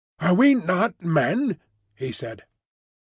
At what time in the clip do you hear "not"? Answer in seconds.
0.55-0.99